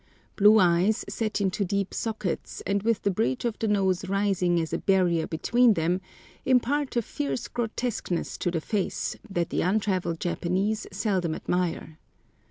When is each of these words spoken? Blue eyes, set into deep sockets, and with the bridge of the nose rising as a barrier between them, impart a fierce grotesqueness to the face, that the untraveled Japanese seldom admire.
Blue 0.35 0.57
eyes, 0.59 1.05
set 1.07 1.39
into 1.41 1.63
deep 1.63 1.93
sockets, 1.93 2.63
and 2.65 2.81
with 2.81 3.03
the 3.03 3.11
bridge 3.11 3.45
of 3.45 3.59
the 3.59 3.67
nose 3.67 4.09
rising 4.09 4.59
as 4.59 4.73
a 4.73 4.79
barrier 4.79 5.27
between 5.27 5.75
them, 5.75 6.01
impart 6.43 6.95
a 6.95 7.03
fierce 7.03 7.47
grotesqueness 7.47 8.35
to 8.39 8.49
the 8.49 8.61
face, 8.61 9.15
that 9.29 9.51
the 9.51 9.61
untraveled 9.61 10.19
Japanese 10.19 10.87
seldom 10.91 11.35
admire. 11.35 11.99